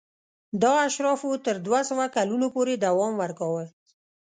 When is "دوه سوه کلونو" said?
1.65-2.47